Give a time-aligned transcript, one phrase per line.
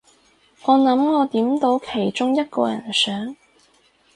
[0.63, 3.35] 我諗我點到其中一個人相